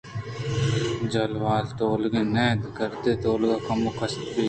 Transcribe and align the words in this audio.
جھل 1.11 1.31
والا 1.43 1.71
تولگے 1.77 2.23
نہ 2.33 2.43
انت 2.51 2.63
گُرکے 2.77 3.13
تولگ 3.23 3.51
کمو 3.65 3.91
کستر 3.97 4.23
بیت 4.31 4.37